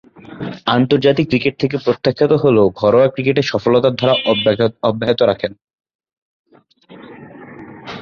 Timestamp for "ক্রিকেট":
1.29-1.55